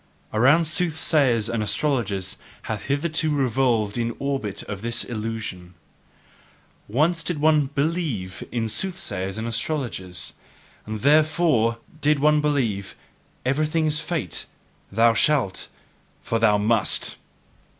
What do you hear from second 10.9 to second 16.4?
THEREFORE did one believe, "Everything is fate: thou shalt, for